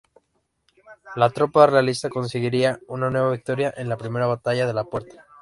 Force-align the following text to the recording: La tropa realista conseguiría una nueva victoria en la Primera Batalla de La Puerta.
La 1.15 1.29
tropa 1.29 1.67
realista 1.67 2.09
conseguiría 2.09 2.79
una 2.87 3.11
nueva 3.11 3.33
victoria 3.33 3.71
en 3.77 3.87
la 3.87 3.97
Primera 3.97 4.25
Batalla 4.25 4.65
de 4.65 4.73
La 4.73 4.85
Puerta. 4.85 5.27